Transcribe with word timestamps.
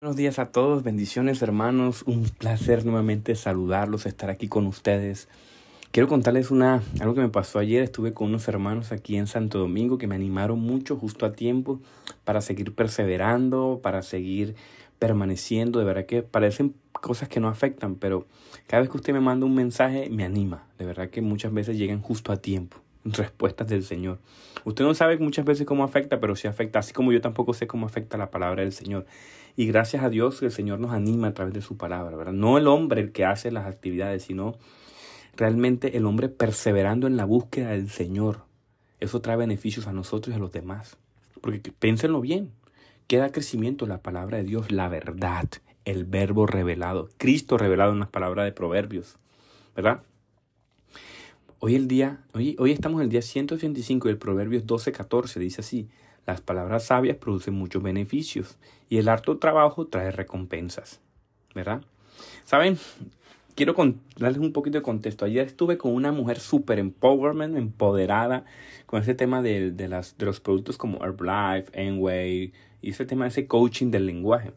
Buenos 0.00 0.14
días 0.14 0.38
a 0.38 0.52
todos, 0.52 0.84
bendiciones 0.84 1.42
hermanos, 1.42 2.04
un 2.06 2.22
placer 2.22 2.84
nuevamente 2.84 3.34
saludarlos, 3.34 4.06
estar 4.06 4.30
aquí 4.30 4.46
con 4.46 4.64
ustedes. 4.68 5.26
Quiero 5.90 6.06
contarles 6.06 6.52
una, 6.52 6.84
algo 7.00 7.14
que 7.14 7.20
me 7.20 7.30
pasó 7.30 7.58
ayer, 7.58 7.82
estuve 7.82 8.14
con 8.14 8.28
unos 8.28 8.46
hermanos 8.46 8.92
aquí 8.92 9.16
en 9.16 9.26
Santo 9.26 9.58
Domingo 9.58 9.98
que 9.98 10.06
me 10.06 10.14
animaron 10.14 10.60
mucho 10.60 10.96
justo 10.96 11.26
a 11.26 11.32
tiempo 11.32 11.80
para 12.22 12.42
seguir 12.42 12.76
perseverando, 12.76 13.80
para 13.82 14.02
seguir 14.02 14.54
permaneciendo, 15.00 15.80
de 15.80 15.84
verdad 15.84 16.06
que 16.06 16.22
parecen 16.22 16.76
cosas 16.92 17.28
que 17.28 17.40
no 17.40 17.48
afectan, 17.48 17.96
pero 17.96 18.28
cada 18.68 18.82
vez 18.82 18.90
que 18.90 18.98
usted 18.98 19.12
me 19.12 19.20
manda 19.20 19.46
un 19.46 19.56
mensaje 19.56 20.10
me 20.10 20.24
anima, 20.24 20.64
de 20.78 20.84
verdad 20.84 21.10
que 21.10 21.22
muchas 21.22 21.52
veces 21.52 21.76
llegan 21.76 22.02
justo 22.02 22.30
a 22.30 22.36
tiempo 22.36 22.76
respuestas 23.04 23.68
del 23.68 23.84
Señor. 23.84 24.18
Usted 24.64 24.84
no 24.84 24.94
sabe 24.94 25.18
muchas 25.18 25.44
veces 25.44 25.66
cómo 25.66 25.84
afecta, 25.84 26.20
pero 26.20 26.36
sí 26.36 26.48
afecta, 26.48 26.78
así 26.78 26.92
como 26.92 27.12
yo 27.12 27.20
tampoco 27.20 27.54
sé 27.54 27.66
cómo 27.66 27.86
afecta 27.86 28.16
la 28.18 28.30
palabra 28.30 28.62
del 28.62 28.72
Señor. 28.72 29.06
Y 29.56 29.66
gracias 29.66 30.04
a 30.04 30.10
Dios 30.10 30.42
el 30.42 30.52
Señor 30.52 30.78
nos 30.78 30.92
anima 30.92 31.28
a 31.28 31.34
través 31.34 31.54
de 31.54 31.62
su 31.62 31.76
palabra, 31.76 32.16
¿verdad? 32.16 32.32
No 32.32 32.58
el 32.58 32.66
hombre 32.66 33.00
el 33.00 33.12
que 33.12 33.24
hace 33.24 33.50
las 33.50 33.66
actividades, 33.66 34.22
sino 34.22 34.56
realmente 35.36 35.96
el 35.96 36.06
hombre 36.06 36.28
perseverando 36.28 37.06
en 37.06 37.16
la 37.16 37.24
búsqueda 37.24 37.70
del 37.70 37.90
Señor. 37.90 38.42
Eso 39.00 39.20
trae 39.20 39.36
beneficios 39.36 39.86
a 39.86 39.92
nosotros 39.92 40.34
y 40.34 40.36
a 40.36 40.40
los 40.40 40.52
demás. 40.52 40.96
Porque 41.40 41.72
piénsenlo 41.72 42.20
bien, 42.20 42.52
queda 43.06 43.32
crecimiento 43.32 43.86
la 43.86 44.02
palabra 44.02 44.38
de 44.38 44.44
Dios, 44.44 44.70
la 44.70 44.88
verdad, 44.88 45.48
el 45.84 46.04
verbo 46.04 46.46
revelado, 46.46 47.08
Cristo 47.16 47.56
revelado 47.56 47.92
en 47.92 48.00
las 48.00 48.10
palabras 48.10 48.44
de 48.44 48.52
Proverbios, 48.52 49.16
¿verdad? 49.74 50.02
Hoy 51.60 51.74
el 51.74 51.88
día, 51.88 52.20
hoy, 52.34 52.54
hoy 52.60 52.70
estamos 52.70 53.00
en 53.00 53.06
el 53.06 53.10
día 53.10 53.20
185 53.20 54.06
del 54.06 54.16
Proverbios 54.16 54.64
12:14, 54.64 55.40
dice 55.40 55.60
así, 55.60 55.88
las 56.24 56.40
palabras 56.40 56.84
sabias 56.84 57.16
producen 57.16 57.54
muchos 57.54 57.82
beneficios 57.82 58.58
y 58.88 58.98
el 58.98 59.08
harto 59.08 59.38
trabajo 59.38 59.88
trae 59.88 60.12
recompensas. 60.12 61.00
¿Verdad? 61.56 61.82
¿Saben? 62.44 62.78
Quiero 63.56 63.74
darles 64.16 64.38
un 64.38 64.52
poquito 64.52 64.78
de 64.78 64.82
contexto. 64.82 65.24
Ayer 65.24 65.44
estuve 65.44 65.78
con 65.78 65.92
una 65.92 66.12
mujer 66.12 66.38
súper 66.38 66.78
empowerment, 66.78 67.56
empoderada, 67.56 68.44
con 68.86 69.02
ese 69.02 69.14
tema 69.14 69.42
de, 69.42 69.74
los 70.18 70.38
productos 70.38 70.78
como 70.78 71.04
Herbalife, 71.04 71.72
Enway, 71.72 72.52
y 72.80 72.90
ese 72.90 73.04
tema 73.04 73.24
de 73.24 73.30
ese 73.30 73.48
coaching 73.48 73.90
del 73.90 74.06
lenguaje. 74.06 74.52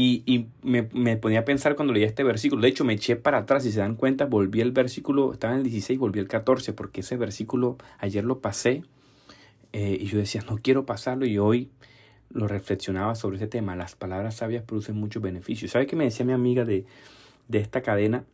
Y, 0.00 0.46
me, 0.62 1.16
ponía 1.16 1.40
a 1.40 1.44
pensar 1.44 1.74
cuando 1.74 1.92
leía 1.92 2.06
este 2.06 2.22
versículo. 2.22 2.62
De 2.62 2.68
hecho, 2.68 2.84
me 2.84 2.92
eché 2.92 3.16
para 3.16 3.38
atrás. 3.38 3.64
Si 3.64 3.72
se 3.72 3.80
dan 3.80 3.96
cuenta, 3.96 4.26
volví 4.26 4.60
el 4.60 4.70
versículo, 4.70 5.32
estaba 5.32 5.54
en 5.54 5.58
el 5.58 5.64
16, 5.64 5.98
volví 5.98 6.20
el 6.20 6.28
14, 6.28 6.72
porque 6.72 7.00
ese 7.00 7.16
versículo 7.16 7.78
ayer 7.98 8.24
lo 8.24 8.38
pasé 8.38 8.84
eh, 9.72 9.98
y 10.00 10.06
yo 10.06 10.18
decía, 10.18 10.44
no 10.48 10.56
quiero 10.58 10.86
pasarlo 10.86 11.26
y 11.26 11.38
hoy 11.38 11.70
lo 12.30 12.46
reflexionaba 12.46 13.16
sobre 13.16 13.38
ese 13.38 13.48
tema. 13.48 13.74
Las 13.74 13.96
palabras 13.96 14.36
sabias 14.36 14.62
producen 14.62 14.94
muchos 14.94 15.20
beneficios. 15.20 15.72
¿Sabe 15.72 15.88
qué 15.88 15.96
me 15.96 16.04
decía 16.04 16.24
mi 16.24 16.32
amiga 16.32 16.64
de, 16.64 16.86
de 17.48 17.58
esta 17.58 17.82
cadena? 17.82 18.24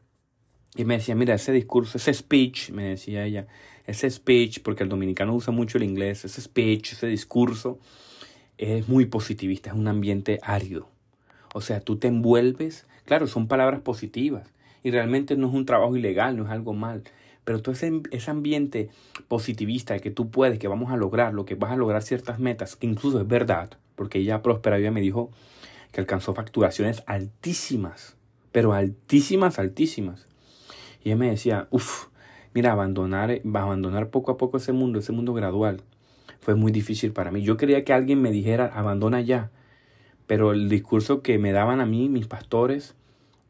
Y 0.77 0.85
me 0.85 0.99
decía, 0.99 1.15
mira, 1.15 1.35
ese 1.35 1.53
discurso, 1.53 1.97
ese 1.97 2.13
speech, 2.13 2.73
me 2.73 2.91
decía 2.91 3.25
ella, 3.25 3.47
ese 3.87 4.11
speech, 4.11 4.61
porque 4.61 4.83
el 4.83 4.91
dominicano 4.91 5.35
usa 5.35 5.51
mucho 5.51 5.79
el 5.79 5.85
inglés, 5.85 6.27
ese 6.27 6.43
speech, 6.43 6.93
ese 6.93 7.07
discurso, 7.07 7.79
es 8.59 8.87
muy 8.87 9.07
positivista, 9.07 9.71
es 9.71 9.77
un 9.77 9.89
ambiente 9.89 10.41
árido. 10.43 10.94
O 11.55 11.61
sea, 11.61 11.79
tú 11.79 11.97
te 11.97 12.09
envuelves, 12.09 12.85
claro, 13.05 13.29
son 13.29 13.47
palabras 13.47 13.81
positivas, 13.81 14.53
y 14.83 14.91
realmente 14.91 15.37
no 15.37 15.47
es 15.47 15.55
un 15.55 15.67
trabajo 15.67 15.97
ilegal, 15.97 16.37
no 16.37 16.45
es 16.45 16.51
algo 16.51 16.75
mal, 16.75 17.05
pero 17.45 17.63
todo 17.63 17.73
ese, 17.73 18.03
ese 18.11 18.31
ambiente 18.31 18.91
positivista 19.29 19.95
de 19.95 20.01
que 20.01 20.11
tú 20.11 20.31
puedes, 20.31 20.59
que 20.59 20.67
vamos 20.67 20.91
a 20.91 20.97
lograr, 20.97 21.33
lo 21.33 21.45
que 21.45 21.55
vas 21.55 21.71
a 21.71 21.77
lograr 21.77 22.03
ciertas 22.03 22.41
metas, 22.41 22.75
que 22.75 22.89
incluso 22.89 23.21
es 23.21 23.29
verdad, 23.29 23.71
porque 23.95 24.19
ella 24.19 24.43
próspera 24.43 24.79
ella 24.79 24.91
me 24.91 25.01
dijo 25.01 25.31
que 25.93 26.01
alcanzó 26.01 26.35
facturaciones 26.35 27.05
altísimas, 27.07 28.17
pero 28.51 28.73
altísimas, 28.73 29.61
altísimas. 29.61 30.27
Y 31.05 31.11
ella 31.11 31.17
me 31.17 31.31
decía, 31.31 31.69
uff, 31.71 32.09
mira, 32.53 32.73
abandonar, 32.73 33.41
abandonar 33.45 34.09
poco 34.09 34.33
a 34.33 34.37
poco 34.39 34.57
ese 34.57 34.73
mundo, 34.73 34.99
ese 34.99 35.13
mundo 35.13 35.35
gradual, 35.35 35.83
fue 36.41 36.57
muy 36.57 36.73
difícil 36.73 37.13
para 37.13 37.31
mí. 37.31 37.43
Yo 37.43 37.57
quería 37.57 37.85
que 37.85 37.93
alguien 37.93 38.21
me 38.21 38.33
dijera, 38.33 38.73
abandona 38.75 39.21
ya, 39.21 39.53
pero 40.27 40.53
el 40.53 40.69
discurso 40.69 41.23
que 41.23 41.39
me 41.39 41.53
daban 41.53 41.81
a 41.81 41.87
mí, 41.87 42.09
mis 42.09 42.27
pastores, 42.27 42.95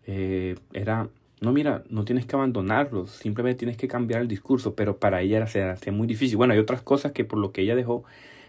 eh, 0.07 0.57
era, 0.73 1.09
no, 1.41 1.53
mira, 1.53 1.85
no 1.89 2.05
tienes 2.05 2.27
que 2.27 2.37
abandonarlos, 2.37 3.11
simplemente 3.11 3.61
tienes 3.61 3.77
que 3.77 3.89
cambiar 3.89 4.21
el 4.21 4.29
discurso, 4.29 4.75
pero 4.75 4.99
para 4.99 5.23
ella 5.23 5.37
era, 5.39 5.77
era 5.83 5.93
muy 5.93 6.07
difícil. 6.07 6.37
Bueno, 6.37 6.53
hay 6.53 6.59
otras 6.59 6.83
cosas 6.83 7.13
que 7.13 7.25
por 7.25 7.39
lo 7.39 7.53
que 7.53 7.63
ella 7.63 7.75
dejó, 7.75 8.05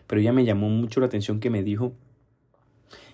pero 0.08 0.22
ella 0.22 0.34
me 0.34 0.46
llamó 0.46 0.70
mucho 0.70 1.00
la 1.00 1.06
atención 1.08 1.40
que 1.40 1.50
me 1.50 1.64
dijo, 1.64 1.94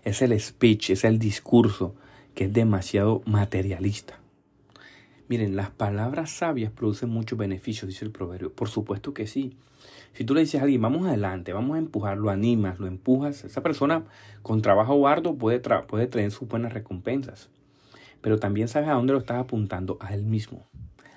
es 0.03 0.21
el 0.21 0.39
speech, 0.39 0.91
es 0.91 1.03
el 1.03 1.19
discurso 1.19 1.95
que 2.35 2.45
es 2.45 2.53
demasiado 2.53 3.21
materialista. 3.25 4.20
Miren, 5.31 5.55
las 5.55 5.69
palabras 5.69 6.29
sabias 6.29 6.71
producen 6.71 7.09
muchos 7.09 7.39
beneficios, 7.39 7.87
dice 7.87 8.03
el 8.03 8.11
proverbio. 8.11 8.51
Por 8.51 8.67
supuesto 8.67 9.13
que 9.13 9.27
sí. 9.27 9.55
Si 10.11 10.25
tú 10.25 10.35
le 10.35 10.41
dices 10.41 10.59
a 10.59 10.63
alguien, 10.65 10.81
vamos 10.81 11.07
adelante, 11.07 11.53
vamos 11.53 11.75
a 11.75 11.79
empujar, 11.79 12.17
lo 12.17 12.29
animas, 12.29 12.79
lo 12.79 12.87
empujas, 12.87 13.45
esa 13.45 13.63
persona 13.63 14.03
con 14.41 14.61
trabajo 14.61 15.07
arduo 15.07 15.37
puede, 15.37 15.61
puede 15.87 16.07
traer 16.07 16.31
sus 16.31 16.49
buenas 16.49 16.73
recompensas 16.73 17.49
pero 18.21 18.39
también 18.39 18.67
sabes 18.67 18.89
a 18.89 18.93
dónde 18.93 19.13
lo 19.13 19.19
estás 19.19 19.39
apuntando, 19.39 19.97
a 19.99 20.13
él 20.13 20.23
mismo, 20.23 20.67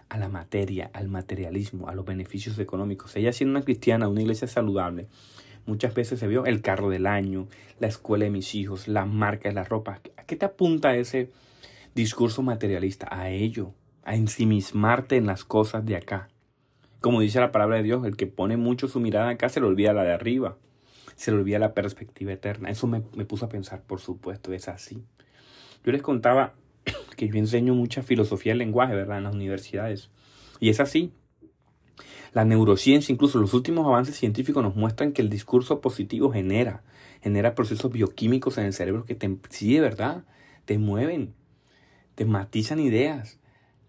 a 0.09 0.19
la 0.19 0.29
materia, 0.29 0.91
al 0.95 1.09
materialismo, 1.09 1.89
a 1.89 1.95
los 1.95 2.05
beneficios 2.05 2.59
económicos. 2.59 3.15
Ella 3.17 3.33
siendo 3.33 3.59
una 3.59 3.65
cristiana, 3.65 4.09
una 4.09 4.23
iglesia 4.23 4.49
saludable, 4.49 5.09
muchas 5.67 5.95
veces 5.95 6.19
se 6.19 6.27
vio 6.27 6.47
el 6.47 6.63
carro 6.63 6.89
del 6.89 7.07
año, 7.07 7.47
la 7.79 7.89
escuela 7.89 8.25
de 8.25 8.31
mis 8.31 8.55
hijos, 8.55 8.89
las 8.89 9.07
marcas, 9.07 9.55
las 9.55 9.69
ropas. 9.69 10.01
¿A 10.17 10.25
qué 10.25 10.37
te 10.37 10.47
apunta 10.47 10.97
ese 10.97 11.31
discurso 11.95 12.43
materialista? 12.43 13.07
A 13.11 13.31
ello, 13.31 13.73
a 14.05 14.15
ensimismarte 14.15 15.17
en 15.17 15.27
las 15.27 15.45
cosas 15.45 15.85
de 15.85 15.97
acá. 15.97 16.29
Como 17.01 17.21
dice 17.21 17.41
la 17.41 17.53
palabra 17.53 17.77
de 17.77 17.83
Dios, 17.83 18.07
el 18.07 18.17
que 18.17 18.27
pone 18.27 18.57
mucho 18.57 18.89
su 18.89 19.01
mirada 19.01 19.31
acá 19.31 19.49
se 19.49 19.61
le 19.61 19.67
olvida 19.67 19.93
la 19.93 20.05
de 20.05 20.13
arriba, 20.13 20.57
se 21.17 21.31
le 21.31 21.39
olvida 21.39 21.59
la 21.59 21.75
perspectiva 21.75 22.33
eterna. 22.33 22.71
Eso 22.71 22.87
me, 22.87 23.03
me 23.15 23.25
puso 23.25 23.47
a 23.47 23.49
pensar, 23.49 23.83
por 23.83 24.01
supuesto, 24.01 24.53
es 24.53 24.69
así. 24.69 25.05
Yo 25.85 25.93
les 25.93 26.03
contaba 26.03 26.55
que 27.17 27.29
yo 27.29 27.37
enseño 27.37 27.75
mucha 27.75 28.03
filosofía 28.03 28.53
del 28.53 28.59
lenguaje, 28.59 28.95
¿verdad? 28.95 29.19
En 29.19 29.25
las 29.25 29.35
universidades. 29.35 30.11
Y 30.61 30.71
es 30.71 30.81
así. 30.81 31.13
La 32.33 32.45
neurociencia, 32.45 33.13
incluso 33.13 33.39
los 33.39 33.55
últimos 33.55 33.87
avances 33.87 34.17
científicos 34.17 34.63
nos 34.63 34.75
muestran 34.75 35.13
que 35.13 35.23
el 35.23 35.31
discurso 35.31 35.81
positivo 35.81 36.33
genera, 36.33 36.83
genera 37.23 37.55
procesos 37.55 37.93
bioquímicos 37.93 38.59
en 38.59 38.65
el 38.65 38.73
cerebro 38.73 39.05
que 39.05 39.15
te, 39.15 39.39
sí, 39.51 39.79
verdad, 39.79 40.25
te 40.65 40.79
mueven, 40.79 41.33
te 42.17 42.25
matizan 42.25 42.81
ideas, 42.81 43.39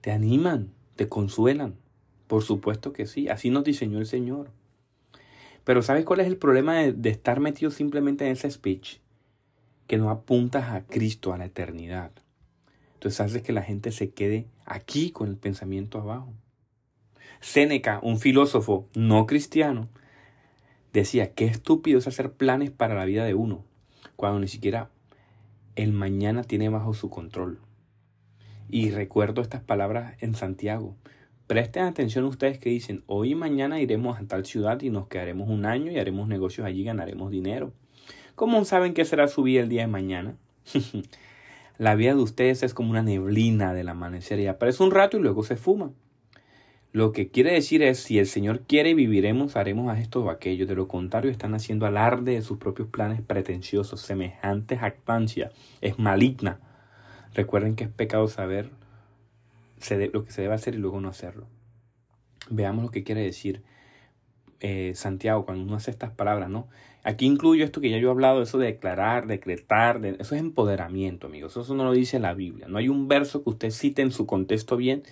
te 0.06 0.12
animan, 0.12 0.72
te 0.98 1.10
consuelan. 1.10 1.78
Por 2.28 2.44
supuesto 2.44 2.94
que 2.94 3.08
sí, 3.08 3.28
así 3.28 3.50
nos 3.50 3.64
diseñó 3.64 3.98
el 3.98 4.06
Señor. 4.06 4.52
Pero 5.64 5.82
¿sabes 5.82 6.06
cuál 6.06 6.20
es 6.20 6.28
el 6.28 6.38
problema 6.38 6.76
de, 6.76 7.10
estar 7.10 7.40
metido 7.40 7.72
simplemente 7.72 8.24
en 8.24 8.34
ese 8.34 8.52
speech? 8.52 9.00
Que 9.88 9.98
no 9.98 10.12
apuntas 10.12 10.70
a 10.70 10.86
Cristo, 10.86 11.34
a 11.34 11.40
la 11.40 11.46
eternidad. 11.46 12.12
Entonces 12.94 13.20
hace 13.20 13.42
que 13.42 13.52
la 13.52 13.64
gente 13.64 13.92
se 13.92 14.12
quede 14.12 14.46
aquí 14.68 15.10
con 15.10 15.28
el 15.28 15.38
pensamiento 15.38 16.00
abajo. 16.00 16.32
Séneca, 17.42 18.00
un 18.04 18.20
filósofo 18.20 18.88
no 18.94 19.26
cristiano, 19.26 19.90
decía, 20.94 21.34
qué 21.34 21.46
estúpido 21.46 21.98
es 21.98 22.06
hacer 22.06 22.32
planes 22.32 22.70
para 22.70 22.94
la 22.94 23.06
vida 23.06 23.26
de 23.26 23.34
uno, 23.34 23.66
cuando 24.16 24.40
ni 24.40 24.50
siquiera 24.50 24.92
el 25.76 25.94
mañana 25.94 26.44
tiene 26.44 26.70
bajo 26.70 26.94
su 26.94 27.10
control. 27.10 27.60
Y 28.70 28.92
recuerdo 28.92 29.42
estas 29.42 29.62
palabras 29.62 30.16
en 30.22 30.36
Santiago. 30.36 30.96
Presten 31.48 31.84
atención 31.84 32.26
ustedes 32.26 32.58
que 32.58 32.70
dicen, 32.70 33.04
hoy 33.06 33.32
y 33.32 33.36
mañana 33.36 33.80
iremos 33.80 34.20
a 34.20 34.26
tal 34.26 34.46
ciudad 34.46 34.82
y 34.82 34.90
nos 34.90 35.08
quedaremos 35.08 35.50
un 35.50 35.66
año 35.66 35.92
y 35.92 36.00
haremos 36.00 36.28
negocios 36.28 36.66
allí 36.66 36.82
y 36.82 36.86
ganaremos 36.86 37.30
dinero. 37.30 37.72
¿Cómo 38.36 38.66
saben 38.66 38.94
qué 38.94 39.06
será 39.06 39.28
su 39.28 39.44
vida 39.44 39.62
el 39.62 39.70
día 39.70 39.82
de 39.82 39.88
mañana? 39.88 40.36
La 41.78 41.96
vida 41.96 42.16
de 42.16 42.22
ustedes 42.22 42.64
es 42.64 42.74
como 42.74 42.92
una 42.92 43.04
neblina 43.04 43.74
del 43.74 43.90
amanecer 43.90 44.40
y 44.40 44.48
aparece 44.48 44.82
un 44.82 44.92
rato 44.92 45.18
y 45.18 45.22
luego 45.22 45.44
se 45.44 45.58
fuma. 45.58 45.92
Lo 46.94 47.12
que 47.12 47.28
quiere 47.28 47.52
decir 47.52 47.84
es, 47.84 48.00
si 48.00 48.18
el 48.18 48.26
Señor 48.26 48.62
quiere 48.62 48.94
viviremos, 48.94 49.58
haremos 49.58 49.94
a 49.94 50.00
esto 50.00 50.24
o 50.24 50.30
aquello. 50.30 50.66
De 50.66 50.76
lo 50.76 50.88
contrario, 50.88 51.30
están 51.30 51.54
haciendo 51.54 51.86
alarde 51.86 52.32
de 52.32 52.42
sus 52.42 52.58
propios 52.58 52.88
planes 52.88 53.22
pretenciosos. 53.22 54.00
Semejante 54.00 54.78
jactancia 54.78 55.52
es 55.82 56.00
maligna. 56.00 56.62
Recuerden 57.36 57.76
que 57.76 57.84
es 57.84 57.90
pecado 57.90 58.28
saber 58.28 58.72
lo 60.14 60.26
que 60.26 60.32
se 60.32 60.42
debe 60.42 60.54
hacer 60.54 60.74
y 60.74 60.78
luego 60.78 61.02
no 61.02 61.10
hacerlo. 61.10 61.48
Veamos 62.50 62.86
lo 62.86 62.92
que 62.92 63.04
quiere 63.04 63.22
decir 63.22 63.62
eh, 64.62 64.94
Santiago 64.96 65.46
cuando 65.46 65.64
uno 65.64 65.76
hace 65.76 65.92
estas 65.92 66.12
palabras, 66.12 66.50
¿no? 66.50 66.68
Aquí 67.04 67.26
incluyo 67.26 67.66
esto 67.66 67.82
que 67.82 67.90
ya 67.90 67.98
yo 67.98 68.08
he 68.08 68.12
hablado, 68.12 68.42
eso 68.42 68.58
de 68.58 68.68
declarar, 68.68 69.28
decretar, 69.28 70.04
eso 70.04 70.34
es 70.34 70.42
empoderamiento, 70.42 71.28
amigos. 71.28 71.56
Eso 71.56 71.76
no 71.76 71.84
lo 71.84 71.92
dice 71.92 72.20
la 72.20 72.34
Biblia. 72.34 72.68
No 72.68 72.80
hay 72.80 72.90
un 72.90 73.08
verso 73.08 73.44
que 73.44 73.50
usted 73.52 73.70
cite 73.70 74.02
en 74.02 74.12
su 74.12 74.26
contexto 74.26 74.78
bien 74.78 75.04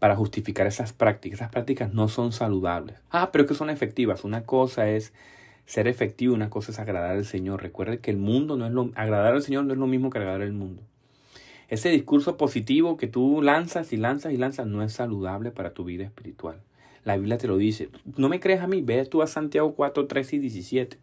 para 0.00 0.16
justificar 0.16 0.66
esas 0.66 0.92
prácticas. 0.92 1.40
Esas 1.40 1.50
prácticas 1.50 1.94
no 1.94 2.08
son 2.08 2.32
saludables. 2.32 2.98
Ah, 3.10 3.30
pero 3.32 3.46
que 3.46 3.54
son 3.54 3.70
efectivas. 3.70 4.24
Una 4.24 4.44
cosa 4.44 4.90
es 4.90 5.14
ser 5.64 5.88
efectivo, 5.88 6.34
una 6.34 6.50
cosa 6.50 6.72
es 6.72 6.78
agradar 6.78 7.12
al 7.12 7.24
Señor. 7.24 7.62
Recuerde 7.62 8.00
que 8.00 8.10
el 8.10 8.18
mundo 8.18 8.56
no 8.56 8.66
es 8.66 8.72
lo 8.72 8.90
agradar 8.94 9.34
al 9.34 9.42
Señor 9.42 9.64
no 9.64 9.72
es 9.72 9.78
lo 9.78 9.86
mismo 9.86 10.10
que 10.10 10.18
agradar 10.18 10.42
al 10.42 10.52
mundo. 10.52 10.82
Ese 11.68 11.90
discurso 11.90 12.38
positivo 12.38 12.96
que 12.96 13.08
tú 13.08 13.42
lanzas 13.42 13.92
y 13.92 13.98
lanzas 13.98 14.32
y 14.32 14.38
lanzas 14.38 14.66
no 14.66 14.82
es 14.82 14.94
saludable 14.94 15.50
para 15.50 15.74
tu 15.74 15.84
vida 15.84 16.04
espiritual. 16.04 16.62
La 17.04 17.16
Biblia 17.16 17.36
te 17.36 17.46
lo 17.46 17.58
dice. 17.58 17.90
No 18.16 18.30
me 18.30 18.40
crees 18.40 18.60
a 18.62 18.66
mí, 18.66 18.80
ve 18.80 19.04
tú 19.04 19.20
a 19.20 19.26
Santiago 19.26 19.74
4, 19.74 20.06
13 20.06 20.36
y 20.36 20.38
17 20.38 20.98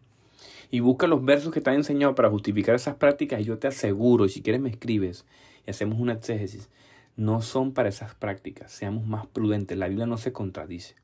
y 0.70 0.80
busca 0.80 1.06
los 1.06 1.24
versos 1.24 1.52
que 1.52 1.60
te 1.60 1.70
han 1.70 1.76
enseñado 1.76 2.14
para 2.16 2.30
justificar 2.30 2.74
esas 2.74 2.96
prácticas 2.96 3.40
y 3.40 3.44
yo 3.44 3.58
te 3.58 3.68
aseguro, 3.68 4.26
y 4.26 4.28
si 4.28 4.42
quieres 4.42 4.60
me 4.60 4.68
escribes 4.68 5.24
y 5.66 5.70
hacemos 5.70 6.00
una 6.00 6.14
exégesis, 6.14 6.68
no 7.16 7.42
son 7.42 7.72
para 7.72 7.88
esas 7.88 8.14
prácticas. 8.14 8.72
Seamos 8.72 9.06
más 9.06 9.26
prudentes. 9.26 9.78
La 9.78 9.88
Biblia 9.88 10.06
no 10.06 10.18
se 10.18 10.32
contradice. 10.32 10.96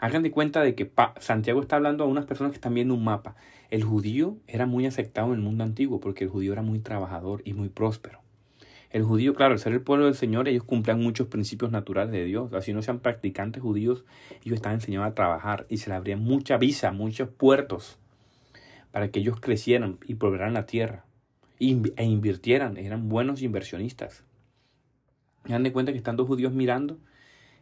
Hagan 0.00 0.22
de 0.22 0.30
cuenta 0.30 0.62
de 0.62 0.74
que 0.74 0.90
Santiago 1.18 1.60
está 1.60 1.76
hablando 1.76 2.04
a 2.04 2.08
unas 2.08 2.26
personas 2.26 2.52
que 2.52 2.56
están 2.56 2.74
viendo 2.74 2.94
un 2.94 3.04
mapa. 3.04 3.36
El 3.70 3.84
judío 3.84 4.36
era 4.46 4.66
muy 4.66 4.86
aceptado 4.86 5.28
en 5.28 5.34
el 5.34 5.40
mundo 5.40 5.64
antiguo 5.64 5.98
porque 6.00 6.24
el 6.24 6.30
judío 6.30 6.52
era 6.52 6.62
muy 6.62 6.78
trabajador 6.78 7.42
y 7.44 7.52
muy 7.52 7.68
próspero. 7.68 8.20
El 8.90 9.02
judío, 9.02 9.34
claro, 9.34 9.52
al 9.52 9.58
ser 9.58 9.72
el 9.72 9.82
pueblo 9.82 10.06
del 10.06 10.14
Señor, 10.14 10.48
ellos 10.48 10.64
cumplían 10.64 11.00
muchos 11.00 11.26
principios 11.26 11.70
naturales 11.70 12.12
de 12.12 12.24
Dios. 12.24 12.52
Así 12.54 12.72
no 12.72 12.80
sean 12.80 13.00
practicantes 13.00 13.62
judíos, 13.62 14.04
ellos 14.44 14.56
estaban 14.56 14.76
enseñados 14.76 15.08
a 15.08 15.14
trabajar 15.14 15.66
y 15.68 15.78
se 15.78 15.90
le 15.90 15.96
abrían 15.96 16.20
mucha 16.20 16.56
visa, 16.56 16.90
muchos 16.92 17.28
puertos 17.28 17.98
para 18.92 19.10
que 19.10 19.20
ellos 19.20 19.40
crecieran 19.40 19.98
y 20.06 20.14
proveeran 20.14 20.54
la 20.54 20.66
tierra 20.66 21.04
e 21.60 22.04
invirtieran. 22.04 22.76
Eran 22.76 23.08
buenos 23.08 23.42
inversionistas. 23.42 24.24
dan 25.44 25.62
de 25.62 25.72
cuenta 25.72 25.92
que 25.92 25.98
están 25.98 26.16
dos 26.16 26.26
judíos 26.26 26.52
mirando 26.52 26.98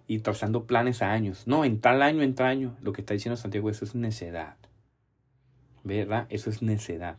y 0.06 0.20
trazando 0.20 0.66
planes 0.66 1.02
a 1.02 1.12
años. 1.12 1.46
No, 1.46 1.64
en 1.64 1.80
tal 1.80 2.02
año, 2.02 2.22
en 2.22 2.34
tal 2.34 2.46
año. 2.46 2.76
Lo 2.82 2.92
que 2.92 3.00
está 3.00 3.14
diciendo 3.14 3.36
Santiago, 3.36 3.70
eso 3.70 3.84
es 3.84 3.94
necedad. 3.94 4.56
¿Verdad? 5.82 6.26
Eso 6.30 6.50
es 6.50 6.62
necedad. 6.62 7.18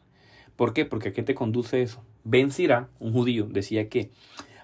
¿Por 0.57 0.73
qué? 0.73 0.83
Porque 0.83 1.09
¿a 1.09 1.13
qué 1.13 1.23
te 1.23 1.35
conduce 1.35 1.81
eso? 1.81 2.03
Ben 2.25 2.51
Sira, 2.51 2.89
un 2.99 3.13
judío, 3.13 3.45
decía 3.45 3.87
que 3.87 4.09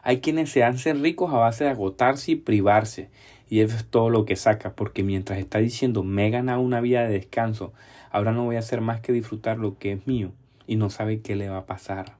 hay 0.01 0.19
quienes 0.19 0.49
se 0.49 0.65
hacen 0.65 1.01
ricos 1.01 1.31
a 1.31 1.37
base 1.37 1.63
de 1.63 1.69
agotarse 1.69 2.33
y 2.33 2.35
privarse. 2.35 3.09
Y 3.49 3.61
eso 3.61 3.77
es 3.77 3.85
todo 3.85 4.09
lo 4.09 4.25
que 4.25 4.35
saca, 4.35 4.75
porque 4.75 5.03
mientras 5.03 5.39
está 5.39 5.59
diciendo, 5.59 6.03
me 6.03 6.27
he 6.27 6.29
ganado 6.31 6.59
una 6.59 6.81
vida 6.81 7.03
de 7.03 7.13
descanso, 7.13 7.71
ahora 8.11 8.33
no 8.33 8.43
voy 8.43 8.57
a 8.57 8.59
hacer 8.59 8.81
más 8.81 8.99
que 8.99 9.13
disfrutar 9.13 9.59
lo 9.59 9.77
que 9.77 9.93
es 9.93 10.07
mío 10.07 10.33
y 10.65 10.75
no 10.75 10.89
sabe 10.89 11.21
qué 11.21 11.35
le 11.35 11.49
va 11.49 11.59
a 11.59 11.65
pasar. 11.65 12.17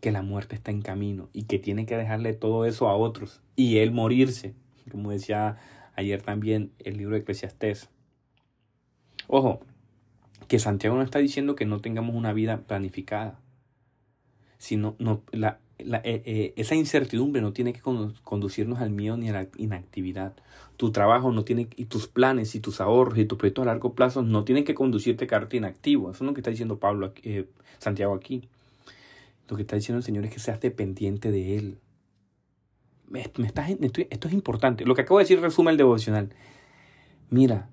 Que 0.00 0.10
la 0.10 0.22
muerte 0.22 0.56
está 0.56 0.72
en 0.72 0.82
camino 0.82 1.28
y 1.32 1.44
que 1.44 1.58
tiene 1.58 1.86
que 1.86 1.96
dejarle 1.96 2.32
todo 2.32 2.64
eso 2.64 2.88
a 2.88 2.96
otros 2.96 3.40
y 3.54 3.78
él 3.78 3.92
morirse, 3.92 4.54
como 4.90 5.12
decía 5.12 5.58
ayer 5.94 6.22
también 6.22 6.72
el 6.80 6.96
libro 6.96 7.14
de 7.14 7.20
Eclesiastés. 7.20 7.90
Ojo, 9.28 9.60
que 10.48 10.58
Santiago 10.58 10.96
no 10.96 11.02
está 11.02 11.18
diciendo 11.18 11.54
que 11.54 11.66
no 11.66 11.80
tengamos 11.80 12.14
una 12.14 12.32
vida 12.32 12.58
planificada, 12.62 13.38
sino 14.58 14.96
no, 14.98 15.22
la, 15.32 15.60
eh, 16.04 16.22
eh, 16.24 16.52
esa 16.56 16.74
incertidumbre 16.74 17.40
no 17.40 17.52
tiene 17.52 17.72
que 17.72 17.80
conducirnos 17.80 18.80
al 18.80 18.90
miedo 18.90 19.16
ni 19.16 19.28
a 19.28 19.32
la 19.32 19.48
inactividad. 19.56 20.34
Tu 20.76 20.92
trabajo 20.92 21.32
no 21.32 21.44
tiene, 21.44 21.68
y 21.76 21.86
tus 21.86 22.08
planes 22.08 22.54
y 22.54 22.60
tus 22.60 22.80
ahorros 22.80 23.18
y 23.18 23.24
tus 23.24 23.38
proyectos 23.38 23.62
a 23.62 23.66
largo 23.66 23.94
plazo 23.94 24.22
no 24.22 24.44
tienen 24.44 24.64
que 24.64 24.74
conducirte 24.74 25.24
a 25.24 25.28
quedarte 25.28 25.56
inactivo. 25.56 26.10
Eso 26.10 26.24
es 26.24 26.28
lo 26.28 26.34
que 26.34 26.40
está 26.40 26.50
diciendo 26.50 26.78
Pablo, 26.78 27.12
eh, 27.22 27.46
Santiago 27.78 28.14
aquí. 28.14 28.48
Lo 29.48 29.56
que 29.56 29.62
está 29.62 29.76
diciendo 29.76 29.98
el 29.98 30.04
Señor 30.04 30.24
es 30.24 30.32
que 30.32 30.38
seas 30.38 30.60
dependiente 30.60 31.30
de 31.30 31.56
Él. 31.56 31.78
Me, 33.08 33.22
estás, 33.22 33.70
esto 33.70 34.28
es 34.28 34.34
importante. 34.34 34.84
Lo 34.84 34.94
que 34.94 35.02
acabo 35.02 35.18
de 35.18 35.24
decir 35.24 35.40
resume 35.40 35.72
el 35.72 35.76
devocional. 35.76 36.30
Mira, 37.28 37.68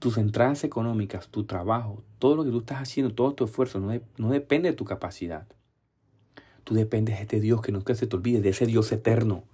tus 0.00 0.16
entradas 0.16 0.64
económicas, 0.64 1.28
tu 1.28 1.44
trabajo, 1.44 2.02
todo 2.18 2.34
lo 2.34 2.44
que 2.44 2.50
tú 2.50 2.60
estás 2.60 2.78
haciendo, 2.78 3.14
todo 3.14 3.34
tu 3.34 3.44
esfuerzo, 3.44 3.78
no, 3.78 4.30
depende 4.30 4.70
de 4.70 4.74
tu 4.74 4.84
capacidad. 4.84 5.46
Tú 6.64 6.74
dependes 6.74 7.16
de 7.16 7.22
este 7.22 7.40
Dios 7.40 7.60
que 7.60 7.70
nunca 7.70 7.94
se 7.94 8.06
te 8.06 8.16
olvide, 8.16 8.40
de 8.40 8.48
ese 8.48 8.66
Dios 8.66 8.90
eterno. 8.92 9.44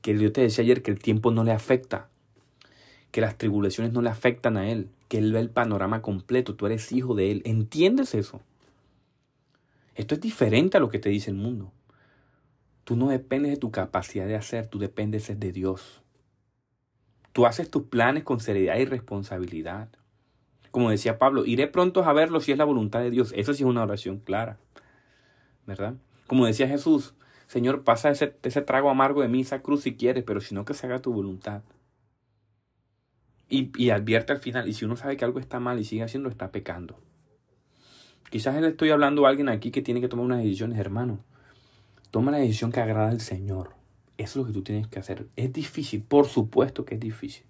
Que 0.00 0.14
Dios 0.14 0.32
te 0.32 0.40
decía 0.40 0.64
ayer 0.64 0.82
que 0.82 0.90
el 0.90 0.98
tiempo 0.98 1.30
no 1.30 1.44
le 1.44 1.52
afecta, 1.52 2.08
que 3.12 3.20
las 3.20 3.38
tribulaciones 3.38 3.92
no 3.92 4.02
le 4.02 4.10
afectan 4.10 4.56
a 4.56 4.68
Él, 4.68 4.88
que 5.08 5.18
Él 5.18 5.32
ve 5.32 5.38
el 5.38 5.50
panorama 5.50 6.02
completo, 6.02 6.56
tú 6.56 6.66
eres 6.66 6.90
hijo 6.90 7.14
de 7.14 7.30
Él. 7.30 7.42
¿Entiendes 7.44 8.14
eso? 8.14 8.40
Esto 9.94 10.16
es 10.16 10.20
diferente 10.20 10.78
a 10.78 10.80
lo 10.80 10.88
que 10.88 10.98
te 10.98 11.10
dice 11.10 11.30
el 11.30 11.36
mundo. 11.36 11.70
Tú 12.82 12.96
no 12.96 13.08
dependes 13.08 13.52
de 13.52 13.58
tu 13.58 13.70
capacidad 13.70 14.26
de 14.26 14.34
hacer, 14.34 14.66
tú 14.66 14.80
dependes 14.80 15.38
de 15.38 15.52
Dios. 15.52 16.01
Tú 17.32 17.46
haces 17.46 17.70
tus 17.70 17.84
planes 17.84 18.24
con 18.24 18.40
seriedad 18.40 18.76
y 18.76 18.84
responsabilidad. 18.84 19.88
Como 20.70 20.90
decía 20.90 21.18
Pablo, 21.18 21.44
iré 21.44 21.66
pronto 21.66 22.04
a 22.04 22.12
verlo 22.12 22.40
si 22.40 22.52
es 22.52 22.58
la 22.58 22.64
voluntad 22.64 23.00
de 23.00 23.10
Dios. 23.10 23.32
Eso 23.36 23.54
sí 23.54 23.62
es 23.62 23.68
una 23.68 23.82
oración 23.82 24.18
clara. 24.18 24.58
¿Verdad? 25.66 25.94
Como 26.26 26.46
decía 26.46 26.68
Jesús, 26.68 27.14
Señor, 27.46 27.84
pasa 27.84 28.10
ese, 28.10 28.28
trago 28.62 28.88
amargo 28.90 29.22
de 29.22 29.28
mí, 29.28 29.42
esa 29.42 29.60
cruz 29.60 29.82
si 29.82 29.94
quieres, 29.94 30.24
pero 30.24 30.40
si 30.40 30.54
no 30.54 30.64
que 30.64 30.74
se 30.74 30.86
haga 30.86 31.00
tu 31.00 31.12
voluntad. 31.12 31.62
Y, 33.48 33.70
y 33.76 33.90
advierte 33.90 34.32
al 34.32 34.38
final, 34.38 34.66
y 34.68 34.72
si 34.72 34.86
uno 34.86 34.96
sabe 34.96 35.18
que 35.18 35.26
algo 35.26 35.38
está 35.38 35.60
mal 35.60 35.78
y 35.78 35.84
sigue 35.84 36.02
haciendo, 36.02 36.30
está 36.30 36.50
pecando. 36.50 36.98
Quizás 38.30 38.58
le 38.58 38.68
estoy 38.68 38.88
hablando 38.88 39.26
a 39.26 39.28
alguien 39.28 39.50
aquí 39.50 39.70
que 39.70 39.82
tiene 39.82 40.00
que 40.00 40.08
tomar 40.08 40.24
unas 40.24 40.38
decisiones, 40.38 40.78
hermano. 40.78 41.22
Toma 42.10 42.30
la 42.30 42.38
decisión 42.38 42.72
que 42.72 42.80
agrada 42.80 43.10
al 43.10 43.20
Señor. 43.20 43.81
Eso 44.18 44.30
es 44.30 44.36
lo 44.36 44.46
que 44.46 44.52
tú 44.52 44.62
tienes 44.62 44.86
que 44.86 44.98
hacer. 44.98 45.26
Es 45.36 45.52
difícil, 45.52 46.02
por 46.02 46.26
supuesto 46.26 46.84
que 46.84 46.94
es 46.94 47.00
difícil. 47.00 47.44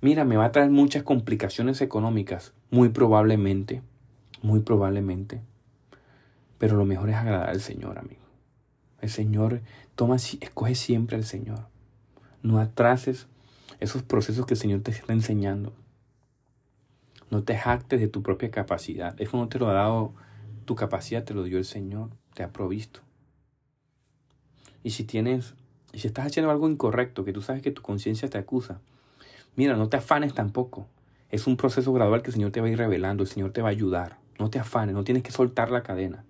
Mira, 0.00 0.24
me 0.24 0.36
va 0.36 0.46
a 0.46 0.52
traer 0.52 0.70
muchas 0.70 1.02
complicaciones 1.02 1.80
económicas, 1.80 2.52
muy 2.70 2.88
probablemente, 2.88 3.82
muy 4.42 4.60
probablemente. 4.60 5.40
Pero 6.58 6.76
lo 6.76 6.84
mejor 6.84 7.10
es 7.10 7.16
agradar 7.16 7.50
al 7.50 7.60
Señor, 7.60 7.98
amigo. 7.98 8.22
El 9.00 9.10
Señor, 9.10 9.62
toma, 9.94 10.16
escoge 10.16 10.74
siempre 10.74 11.16
al 11.16 11.24
Señor. 11.24 11.66
No 12.42 12.58
atrases 12.58 13.28
esos 13.80 14.02
procesos 14.02 14.46
que 14.46 14.54
el 14.54 14.60
Señor 14.60 14.80
te 14.80 14.90
está 14.90 15.12
enseñando. 15.12 15.72
No 17.30 17.42
te 17.42 17.56
jactes 17.56 18.00
de 18.00 18.08
tu 18.08 18.22
propia 18.22 18.50
capacidad. 18.50 19.20
Eso 19.20 19.36
no 19.36 19.48
te 19.48 19.58
lo 19.58 19.68
ha 19.68 19.72
dado 19.72 20.14
tu 20.64 20.74
capacidad, 20.74 21.24
te 21.24 21.34
lo 21.34 21.44
dio 21.44 21.58
el 21.58 21.64
Señor, 21.64 22.10
te 22.34 22.42
ha 22.42 22.52
provisto. 22.52 23.00
Y 24.82 24.90
si 24.90 25.04
tienes 25.04 25.54
y 25.92 25.98
si 25.98 26.06
estás 26.06 26.26
haciendo 26.26 26.50
algo 26.50 26.68
incorrecto, 26.68 27.24
que 27.24 27.32
tú 27.32 27.42
sabes 27.42 27.62
que 27.62 27.70
tu 27.70 27.82
conciencia 27.82 28.28
te 28.28 28.38
acusa, 28.38 28.80
mira, 29.56 29.76
no 29.76 29.88
te 29.88 29.98
afanes 29.98 30.34
tampoco. 30.34 30.86
Es 31.30 31.46
un 31.46 31.56
proceso 31.56 31.92
gradual 31.92 32.22
que 32.22 32.28
el 32.28 32.34
Señor 32.34 32.50
te 32.50 32.60
va 32.60 32.66
a 32.66 32.70
ir 32.70 32.78
revelando, 32.78 33.22
el 33.22 33.28
Señor 33.28 33.52
te 33.52 33.62
va 33.62 33.68
a 33.68 33.72
ayudar. 33.72 34.18
No 34.38 34.50
te 34.50 34.58
afanes, 34.58 34.94
no 34.94 35.04
tienes 35.04 35.22
que 35.22 35.32
soltar 35.32 35.70
la 35.70 35.82
cadena. 35.82 36.24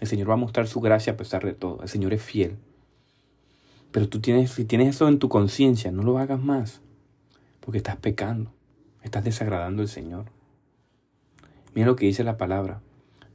El 0.00 0.08
Señor 0.08 0.30
va 0.30 0.34
a 0.34 0.38
mostrar 0.38 0.66
su 0.66 0.80
gracia 0.80 1.12
a 1.12 1.16
pesar 1.16 1.44
de 1.44 1.52
todo. 1.52 1.80
El 1.82 1.88
Señor 1.88 2.12
es 2.12 2.22
fiel. 2.22 2.56
Pero 3.90 4.08
tú 4.08 4.20
tienes, 4.20 4.50
si 4.50 4.64
tienes 4.64 4.96
eso 4.96 5.06
en 5.06 5.18
tu 5.18 5.28
conciencia, 5.28 5.92
no 5.92 6.02
lo 6.02 6.18
hagas 6.18 6.40
más. 6.40 6.80
Porque 7.60 7.78
estás 7.78 7.96
pecando. 7.96 8.52
Estás 9.02 9.22
desagradando 9.24 9.82
al 9.82 9.88
Señor. 9.88 10.26
Mira 11.74 11.86
lo 11.86 11.96
que 11.96 12.06
dice 12.06 12.24
la 12.24 12.36
palabra. 12.36 12.80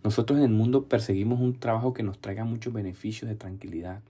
Nosotros 0.03 0.39
en 0.39 0.45
el 0.45 0.51
mundo 0.51 0.85
perseguimos 0.85 1.39
un 1.39 1.59
trabajo 1.59 1.93
que 1.93 2.03
nos 2.03 2.19
traiga 2.19 2.43
muchos 2.43 2.73
beneficios 2.73 3.29
de 3.29 3.35
tranquilidad. 3.35 4.01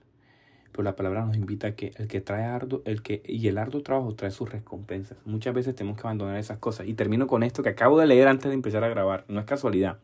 Pero 0.72 0.84
la 0.84 0.96
palabra 0.96 1.24
nos 1.24 1.36
invita 1.36 1.68
a 1.68 1.72
que 1.72 1.92
el 1.96 2.08
que 2.08 2.20
trae 2.20 2.44
ardo, 2.44 2.82
el 2.84 3.02
que, 3.02 3.22
y 3.26 3.48
el 3.48 3.58
arduo 3.58 3.82
trabajo 3.82 4.14
trae 4.14 4.30
sus 4.30 4.50
recompensas. 4.50 5.18
Muchas 5.24 5.54
veces 5.54 5.74
tenemos 5.74 6.00
que 6.00 6.06
abandonar 6.06 6.36
esas 6.36 6.58
cosas. 6.58 6.86
Y 6.86 6.94
termino 6.94 7.26
con 7.26 7.42
esto 7.42 7.62
que 7.62 7.70
acabo 7.70 7.98
de 7.98 8.06
leer 8.06 8.28
antes 8.28 8.48
de 8.48 8.54
empezar 8.54 8.84
a 8.84 8.88
grabar. 8.88 9.24
No 9.28 9.40
es 9.40 9.46
casualidad. 9.46 9.98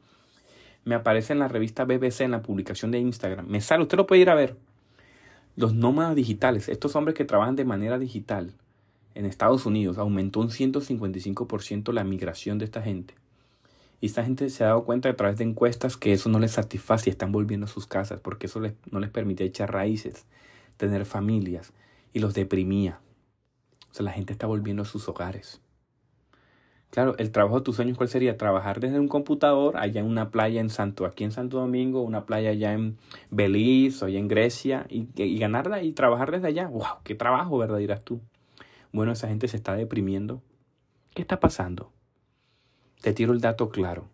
Me 0.84 0.94
aparece 0.94 1.32
en 1.32 1.38
la 1.38 1.48
revista 1.48 1.84
BBC, 1.84 2.22
en 2.22 2.32
la 2.32 2.42
publicación 2.42 2.90
de 2.90 2.98
Instagram. 2.98 3.46
Me 3.46 3.60
sale, 3.60 3.82
usted 3.82 3.96
lo 3.96 4.06
puede 4.06 4.22
ir 4.22 4.30
a 4.30 4.34
ver. 4.34 4.56
Los 5.56 5.74
nómadas 5.74 6.16
digitales, 6.16 6.68
estos 6.68 6.96
hombres 6.96 7.14
que 7.14 7.24
trabajan 7.24 7.56
de 7.56 7.64
manera 7.64 7.98
digital 7.98 8.52
en 9.14 9.24
Estados 9.26 9.66
Unidos, 9.66 9.98
aumentó 9.98 10.40
un 10.40 10.50
155% 10.50 11.92
la 11.92 12.02
migración 12.02 12.58
de 12.58 12.64
esta 12.64 12.82
gente. 12.82 13.14
Y 14.00 14.06
esta 14.06 14.24
gente 14.24 14.50
se 14.50 14.64
ha 14.64 14.68
dado 14.68 14.84
cuenta 14.84 15.08
a 15.08 15.14
través 15.14 15.38
de 15.38 15.44
encuestas 15.44 15.96
que 15.96 16.12
eso 16.12 16.28
no 16.28 16.40
les 16.40 16.50
satisface 16.50 17.08
y 17.08 17.12
están 17.12 17.30
volviendo 17.30 17.66
a 17.66 17.68
sus 17.68 17.86
casas 17.86 18.20
porque 18.20 18.46
eso 18.46 18.60
no 18.90 19.00
les 19.00 19.10
permite 19.10 19.44
echar 19.44 19.72
raíces 19.72 20.26
tener 20.76 21.04
familias 21.04 21.72
y 22.12 22.20
los 22.20 22.34
deprimía. 22.34 23.00
O 23.90 23.94
sea, 23.94 24.04
la 24.04 24.12
gente 24.12 24.32
está 24.32 24.46
volviendo 24.46 24.82
a 24.82 24.86
sus 24.86 25.08
hogares. 25.08 25.60
Claro, 26.90 27.16
el 27.18 27.32
trabajo 27.32 27.56
de 27.56 27.64
tus 27.64 27.74
sueños, 27.74 27.96
¿cuál 27.96 28.08
sería? 28.08 28.36
Trabajar 28.36 28.78
desde 28.78 29.00
un 29.00 29.08
computador 29.08 29.76
allá 29.76 30.00
en 30.00 30.06
una 30.06 30.30
playa 30.30 30.60
en 30.60 30.70
Santo, 30.70 31.06
aquí 31.06 31.24
en 31.24 31.32
Santo 31.32 31.58
Domingo, 31.58 32.02
una 32.02 32.24
playa 32.24 32.50
allá 32.50 32.72
en 32.72 32.98
Belice 33.30 34.04
o 34.04 34.06
allá 34.06 34.18
en 34.20 34.28
Grecia 34.28 34.86
y, 34.88 35.08
y 35.16 35.38
ganarla 35.38 35.82
y 35.82 35.90
trabajar 35.90 36.30
desde 36.30 36.46
allá. 36.46 36.68
¡Wow! 36.68 37.02
¡Qué 37.02 37.16
trabajo, 37.16 37.58
verdad? 37.58 37.78
Dirás 37.78 38.04
tú. 38.04 38.20
Bueno, 38.92 39.10
esa 39.10 39.26
gente 39.26 39.48
se 39.48 39.56
está 39.56 39.74
deprimiendo. 39.74 40.40
¿Qué 41.14 41.22
está 41.22 41.40
pasando? 41.40 41.90
Te 43.00 43.12
tiro 43.12 43.32
el 43.32 43.40
dato 43.40 43.70
claro. 43.70 44.08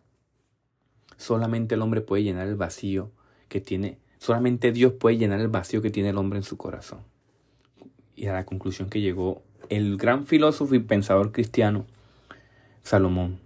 Solamente 1.19 1.75
el 1.75 1.83
hombre 1.83 2.01
puede 2.01 2.23
llenar 2.23 2.49
el 2.49 2.57
vacío 2.57 3.11
que 3.49 3.61
tiene 3.61 3.99
Solamente 4.21 4.71
Dios 4.71 4.93
puede 4.93 5.17
llenar 5.17 5.41
el 5.41 5.49
vacío 5.49 5.81
que 5.81 5.91
tiene 5.91 6.11
el 6.11 6.19
hombre 6.19 6.39
en 6.39 6.43
su 6.43 6.59
corazón. 6.59 6.99
Y 8.15 8.27
a 8.27 8.35
la 8.35 8.45
conclusión 8.45 8.91
que 8.91 9.01
llegó 9.01 9.43
el 9.71 9.97
gran 9.97 10.27
filósofo 10.27 10.75
y 10.75 10.79
pensador 10.79 11.33
cristiano, 11.33 11.87
Salomón. 12.83 13.41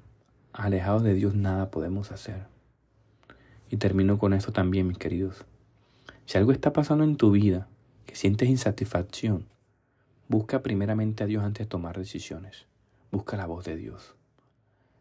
alejados 0.52 1.04
de 1.04 1.14
Dios 1.14 1.36
nada 1.36 1.70
podemos 1.70 2.10
hacer. 2.10 2.46
Y 3.70 3.76
termino 3.76 4.18
con 4.18 4.32
esto 4.32 4.52
también, 4.52 4.88
mis 4.88 4.98
queridos. 4.98 5.44
Si 6.26 6.38
algo 6.38 6.50
está 6.50 6.72
pasando 6.72 7.04
en 7.04 7.16
tu 7.16 7.30
vida, 7.30 7.68
que 8.04 8.16
sientes 8.16 8.48
insatisfacción, 8.48 9.46
busca 10.26 10.60
primeramente 10.60 11.22
a 11.22 11.26
Dios 11.28 11.44
antes 11.44 11.66
de 11.66 11.70
tomar 11.70 11.96
decisiones. 11.96 12.66
Busca 13.12 13.36
la 13.36 13.46
voz 13.46 13.64
de 13.64 13.76
Dios. 13.76 14.16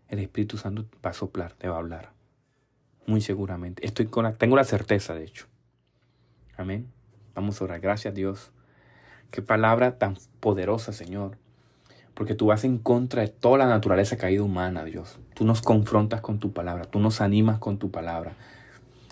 El 0.07 0.19
Espíritu 0.19 0.57
Santo 0.57 0.85
va 1.03 1.09
a 1.09 1.13
soplar, 1.13 1.53
te 1.53 1.67
va 1.67 1.77
a 1.77 1.79
hablar. 1.79 2.11
Muy 3.07 3.21
seguramente. 3.21 3.83
Estoy 3.83 4.05
con, 4.05 4.31
tengo 4.35 4.55
la 4.55 4.65
certeza, 4.65 5.15
de 5.15 5.23
hecho. 5.23 5.47
Amén. 6.57 6.87
Vamos 7.35 7.59
a 7.59 7.63
orar. 7.65 7.79
Gracias, 7.79 8.13
Dios. 8.13 8.51
Qué 9.31 9.41
palabra 9.41 9.97
tan 9.97 10.17
poderosa, 10.39 10.93
Señor. 10.93 11.37
Porque 12.13 12.35
tú 12.35 12.47
vas 12.47 12.63
en 12.63 12.77
contra 12.77 13.21
de 13.21 13.29
toda 13.29 13.57
la 13.57 13.65
naturaleza 13.65 14.17
caída 14.17 14.43
humana, 14.43 14.83
Dios. 14.83 15.19
Tú 15.33 15.45
nos 15.45 15.61
confrontas 15.61 16.21
con 16.21 16.39
tu 16.39 16.53
palabra. 16.53 16.85
Tú 16.85 16.99
nos 16.99 17.21
animas 17.21 17.57
con 17.57 17.79
tu 17.79 17.89
palabra. 17.89 18.33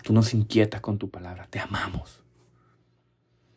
Tú 0.02 0.12
nos 0.12 0.34
inquietas 0.34 0.80
con 0.80 0.98
tu 0.98 1.10
palabra. 1.10 1.46
Te 1.50 1.58
amamos. 1.58 2.22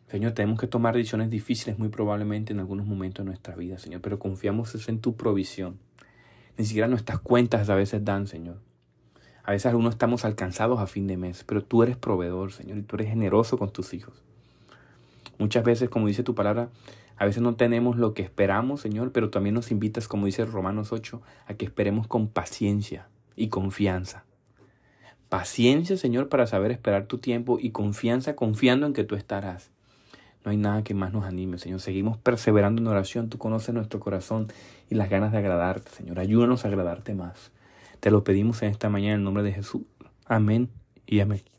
Señor, 0.08 0.34
tenemos 0.34 0.60
que 0.60 0.68
tomar 0.68 0.96
decisiones 0.96 1.30
difíciles 1.30 1.78
muy 1.78 1.90
probablemente 1.90 2.54
en 2.54 2.60
algunos 2.60 2.86
momentos 2.86 3.26
de 3.26 3.30
nuestra 3.30 3.56
vida, 3.56 3.78
Señor, 3.80 4.02
pero 4.02 4.20
confiamos 4.20 4.88
en 4.88 5.00
tu 5.00 5.16
provisión. 5.16 5.80
Ni 6.58 6.66
siquiera 6.66 6.88
nuestras 6.88 7.20
cuentas 7.20 7.70
a 7.70 7.76
veces 7.76 8.06
dan, 8.06 8.28
Señor. 8.28 8.62
A 9.46 9.52
veces 9.52 9.68
algunos 9.68 9.94
estamos 9.94 10.26
alcanzados 10.26 10.80
a 10.80 10.88
fin 10.88 11.06
de 11.06 11.18
mes, 11.18 11.44
pero 11.44 11.64
tú 11.64 11.84
eres 11.84 11.98
proveedor, 11.98 12.52
Señor, 12.52 12.80
y 12.80 12.82
tú 12.82 12.96
eres 12.96 13.10
generoso 13.10 13.58
con 13.58 13.72
tus 13.72 13.94
hijos. 13.94 14.24
Muchas 15.38 15.64
veces, 15.64 15.90
como 15.90 16.08
dice 16.08 16.24
tu 16.24 16.34
palabra, 16.34 16.70
a 17.18 17.26
veces 17.26 17.44
no 17.44 17.56
tenemos 17.56 17.98
lo 17.98 18.14
que 18.14 18.24
esperamos, 18.24 18.82
Señor, 18.82 19.12
pero 19.12 19.30
también 19.30 19.54
nos 19.54 19.72
invitas, 19.72 20.08
como 20.08 20.26
dice 20.26 20.46
Romanos 20.46 20.92
8, 20.92 21.22
a 21.46 21.54
que 21.54 21.66
esperemos 21.66 22.08
con 22.08 22.28
paciencia 22.28 23.08
y 23.36 23.50
confianza. 23.50 24.26
Paciencia, 25.30 25.98
Señor, 25.98 26.28
para 26.28 26.48
saber 26.48 26.72
esperar 26.72 27.06
tu 27.06 27.20
tiempo 27.20 27.58
y 27.60 27.70
confianza 27.70 28.36
confiando 28.36 28.88
en 28.88 28.94
que 28.94 29.04
tú 29.04 29.16
estarás. 29.16 29.70
No 30.44 30.52
hay 30.52 30.58
nada 30.58 30.84
que 30.84 30.94
más 30.94 31.14
nos 31.14 31.26
anime, 31.26 31.58
Señor. 31.58 31.82
Seguimos 31.82 32.18
perseverando 32.18 32.82
en 32.82 32.88
oración. 32.88 33.30
Tú 33.30 33.38
conoces 33.38 33.74
nuestro 33.74 34.00
corazón 34.00 34.48
y 34.90 34.96
las 34.96 35.10
ganas 35.10 35.32
de 35.32 35.40
agradarte, 35.40 35.92
Señor. 35.92 36.20
Ayúdanos 36.20 36.66
a 36.66 36.68
agradarte 36.68 37.16
más. 37.16 37.52
Te 38.00 38.12
lo 38.12 38.24
pedimos 38.24 38.62
en 38.62 38.70
esta 38.70 38.90
mañana 38.90 39.14
en 39.14 39.20
el 39.20 39.24
nombre 39.24 39.44
de 39.44 39.54
Jesús. 39.54 39.84
Amén 40.26 40.70
y 41.06 41.20
amén. 41.20 41.55